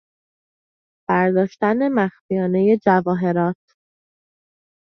برداشتن 1.09 1.89
مخفیانه 1.89 2.77
جواهرات 2.85 3.57